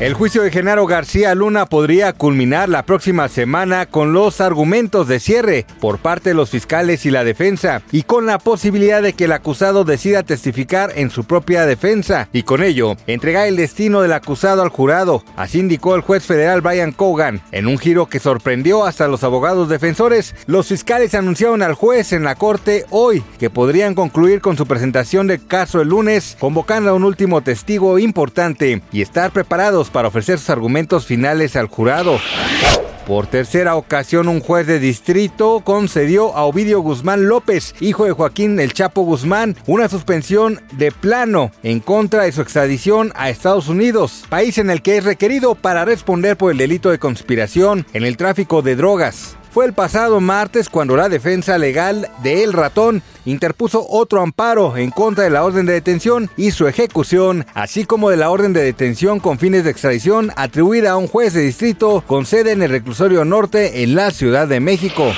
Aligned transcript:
El 0.00 0.12
juicio 0.12 0.42
de 0.42 0.50
Genaro 0.50 0.88
García 0.88 1.36
Luna 1.36 1.66
podría 1.66 2.12
culminar 2.12 2.68
la 2.68 2.84
próxima 2.84 3.28
semana 3.28 3.86
con 3.86 4.12
los 4.12 4.40
argumentos 4.40 5.06
de 5.06 5.20
cierre 5.20 5.66
por 5.80 5.98
parte 5.98 6.30
de 6.30 6.34
los 6.34 6.50
fiscales 6.50 7.06
y 7.06 7.12
la 7.12 7.22
defensa 7.22 7.80
y 7.92 8.02
con 8.02 8.26
la 8.26 8.40
posibilidad 8.40 9.02
de 9.02 9.12
que 9.12 9.26
el 9.26 9.32
acusado 9.32 9.84
decida 9.84 10.24
testificar 10.24 10.90
en 10.96 11.10
su 11.10 11.22
propia 11.22 11.64
defensa 11.64 12.28
y 12.32 12.42
con 12.42 12.64
ello 12.64 12.96
entregar 13.06 13.46
el 13.46 13.54
destino 13.54 14.00
del 14.00 14.14
acusado 14.14 14.62
al 14.62 14.68
jurado. 14.68 15.22
Así 15.36 15.60
indicó 15.60 15.94
el 15.94 16.00
juez 16.00 16.24
federal 16.26 16.60
Brian 16.60 16.90
Cogan. 16.90 17.40
En 17.52 17.68
un 17.68 17.78
giro 17.78 18.06
que 18.06 18.18
sorprendió 18.18 18.86
hasta 18.86 19.06
los 19.06 19.22
abogados 19.22 19.68
defensores, 19.68 20.34
los 20.46 20.66
fiscales 20.66 21.14
anunciaron 21.14 21.62
al 21.62 21.74
juez 21.74 22.12
en 22.12 22.24
la 22.24 22.34
corte 22.34 22.84
hoy 22.90 23.22
que 23.38 23.48
podrían 23.48 23.94
concluir 23.94 24.40
con 24.40 24.56
su 24.56 24.66
presentación 24.66 25.28
del 25.28 25.46
caso 25.46 25.80
el 25.80 25.90
lunes, 25.90 26.36
convocando 26.40 26.90
a 26.90 26.94
un 26.94 27.04
último 27.04 27.42
testigo 27.42 28.00
importante 28.00 28.82
y 28.90 29.00
estar 29.00 29.30
preparados 29.30 29.83
para 29.90 30.08
ofrecer 30.08 30.38
sus 30.38 30.50
argumentos 30.50 31.06
finales 31.06 31.56
al 31.56 31.66
jurado. 31.66 32.18
Por 33.06 33.26
tercera 33.26 33.76
ocasión, 33.76 34.28
un 34.28 34.40
juez 34.40 34.66
de 34.66 34.78
distrito 34.78 35.60
concedió 35.62 36.34
a 36.34 36.44
Ovidio 36.44 36.80
Guzmán 36.80 37.28
López, 37.28 37.74
hijo 37.80 38.06
de 38.06 38.12
Joaquín 38.12 38.58
El 38.58 38.72
Chapo 38.72 39.02
Guzmán, 39.02 39.56
una 39.66 39.90
suspensión 39.90 40.62
de 40.72 40.90
plano 40.90 41.50
en 41.62 41.80
contra 41.80 42.22
de 42.22 42.32
su 42.32 42.40
extradición 42.40 43.12
a 43.14 43.28
Estados 43.28 43.68
Unidos, 43.68 44.24
país 44.30 44.56
en 44.56 44.70
el 44.70 44.80
que 44.80 44.96
es 44.96 45.04
requerido 45.04 45.54
para 45.54 45.84
responder 45.84 46.38
por 46.38 46.50
el 46.50 46.56
delito 46.56 46.90
de 46.90 46.98
conspiración 46.98 47.86
en 47.92 48.04
el 48.04 48.16
tráfico 48.16 48.62
de 48.62 48.76
drogas. 48.76 49.36
Fue 49.54 49.66
el 49.66 49.72
pasado 49.72 50.20
martes 50.20 50.68
cuando 50.68 50.96
la 50.96 51.08
defensa 51.08 51.58
legal 51.58 52.10
de 52.24 52.42
El 52.42 52.52
Ratón 52.52 53.04
interpuso 53.24 53.86
otro 53.88 54.20
amparo 54.20 54.76
en 54.76 54.90
contra 54.90 55.22
de 55.22 55.30
la 55.30 55.44
orden 55.44 55.64
de 55.64 55.74
detención 55.74 56.28
y 56.36 56.50
su 56.50 56.66
ejecución, 56.66 57.46
así 57.54 57.84
como 57.84 58.10
de 58.10 58.16
la 58.16 58.30
orden 58.30 58.52
de 58.52 58.64
detención 58.64 59.20
con 59.20 59.38
fines 59.38 59.62
de 59.62 59.70
extradición 59.70 60.32
atribuida 60.34 60.90
a 60.90 60.96
un 60.96 61.06
juez 61.06 61.34
de 61.34 61.42
distrito 61.42 62.02
con 62.04 62.26
sede 62.26 62.50
en 62.50 62.62
el 62.62 62.70
reclusorio 62.70 63.24
norte 63.24 63.84
en 63.84 63.94
la 63.94 64.10
Ciudad 64.10 64.48
de 64.48 64.58
México. 64.58 65.12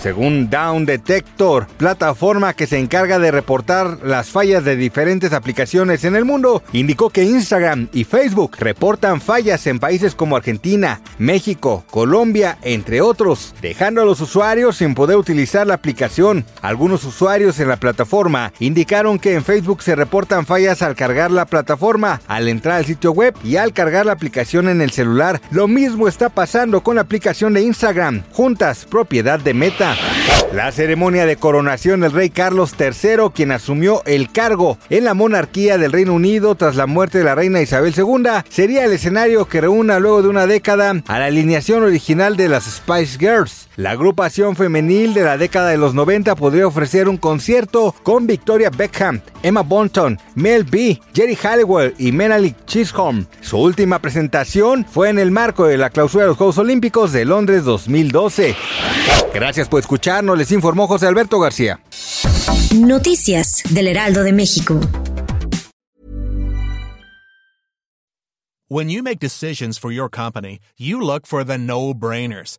Según 0.00 0.48
Down 0.48 0.86
Detector, 0.86 1.66
plataforma 1.76 2.54
que 2.54 2.66
se 2.66 2.78
encarga 2.78 3.18
de 3.18 3.30
reportar 3.30 3.98
las 4.02 4.30
fallas 4.30 4.64
de 4.64 4.74
diferentes 4.74 5.34
aplicaciones 5.34 6.04
en 6.04 6.16
el 6.16 6.24
mundo, 6.24 6.62
indicó 6.72 7.10
que 7.10 7.24
Instagram 7.24 7.90
y 7.92 8.04
Facebook 8.04 8.56
reportan 8.58 9.20
fallas 9.20 9.66
en 9.66 9.78
países 9.78 10.14
como 10.14 10.36
Argentina, 10.36 11.02
México, 11.18 11.84
Colombia, 11.90 12.56
entre 12.62 13.02
otros, 13.02 13.54
dejando 13.60 14.02
a 14.02 14.04
los 14.04 14.20
usuarios 14.20 14.76
sin 14.76 14.94
poder 14.94 15.16
utilizar 15.16 15.66
la 15.66 15.74
aplicación. 15.74 16.44
Algunos 16.62 17.04
usuarios 17.04 17.58
en 17.60 17.68
la 17.68 17.76
plataforma 17.76 18.52
indicaron 18.58 19.18
que 19.18 19.34
en 19.34 19.44
Facebook 19.44 19.82
se 19.82 19.96
reportan 19.96 20.46
fallas 20.46 20.82
al 20.82 20.94
cargar 20.94 21.30
la 21.30 21.46
plataforma, 21.46 22.20
al 22.26 22.48
entrar 22.48 22.76
al 22.76 22.86
sitio 22.86 23.12
web 23.12 23.34
y 23.44 23.56
al 23.56 23.72
cargar 23.72 24.06
la 24.06 24.12
aplicación 24.12 24.68
en 24.68 24.80
el 24.80 24.90
celular. 24.90 25.40
Lo 25.50 25.68
mismo 25.68 26.08
está 26.08 26.28
pasando 26.28 26.82
con 26.82 26.96
la 26.96 27.02
aplicación 27.02 27.52
de 27.52 27.62
Instagram, 27.62 28.22
juntas 28.32 28.84
propiedad 28.84 29.40
de 29.40 29.54
Meta. 29.54 29.96
La 30.52 30.72
ceremonia 30.72 31.26
de 31.26 31.36
coronación 31.36 32.00
del 32.00 32.10
rey 32.10 32.30
Carlos 32.30 32.74
III, 32.78 33.30
quien 33.32 33.52
asumió 33.52 34.02
el 34.04 34.32
cargo 34.32 34.78
en 34.88 35.04
la 35.04 35.14
monarquía 35.14 35.78
del 35.78 35.92
Reino 35.92 36.12
Unido 36.12 36.56
tras 36.56 36.74
la 36.74 36.86
muerte 36.86 37.18
de 37.18 37.24
la 37.24 37.36
reina 37.36 37.60
Isabel 37.60 37.94
II, 37.96 38.42
sería 38.48 38.84
el 38.84 38.92
escenario 38.92 39.46
que 39.46 39.60
reúna 39.60 40.00
luego 40.00 40.22
de 40.22 40.28
una 40.28 40.48
década 40.48 40.94
a 41.06 41.18
la 41.18 41.26
alineación 41.26 41.84
original 41.84 42.36
de 42.36 42.48
las 42.48 42.64
Spice 42.64 43.16
Girls. 43.18 43.49
La 43.76 43.92
agrupación 43.92 44.56
femenil 44.56 45.14
de 45.14 45.22
la 45.22 45.38
década 45.38 45.70
de 45.70 45.78
los 45.78 45.94
90 45.94 46.34
podría 46.34 46.66
ofrecer 46.66 47.08
un 47.08 47.16
concierto 47.16 47.94
con 48.02 48.26
Victoria 48.26 48.68
Beckham, 48.68 49.22
Emma 49.42 49.62
Bunton, 49.62 50.18
Mel 50.34 50.64
B, 50.64 51.00
Jerry 51.14 51.34
Halliwell 51.34 51.94
y 51.96 52.12
Menelik 52.12 52.66
Chisholm. 52.66 53.26
Su 53.40 53.58
última 53.58 54.00
presentación 54.00 54.84
fue 54.84 55.08
en 55.08 55.18
el 55.18 55.30
marco 55.30 55.66
de 55.66 55.78
la 55.78 55.88
clausura 55.88 56.24
de 56.24 56.28
los 56.28 56.36
Juegos 56.36 56.58
Olímpicos 56.58 57.12
de 57.12 57.24
Londres 57.24 57.64
2012. 57.64 58.54
Gracias 59.32 59.68
por 59.68 59.80
escucharnos, 59.80 60.36
les 60.36 60.52
informó 60.52 60.86
José 60.86 61.06
Alberto 61.06 61.38
García. 61.40 61.80
Noticias 62.74 63.62
del 63.70 63.86
Heraldo 63.86 64.24
de 64.24 64.32
México. 64.32 64.80
When 68.68 68.88
you 68.88 69.02
make 69.02 69.18
decisions 69.18 69.78
for 69.78 69.90
your 69.90 70.08
company, 70.08 70.60
you 70.76 71.00
look 71.00 71.26
for 71.26 71.44
the 71.44 71.58
no-brainers. 71.58 72.58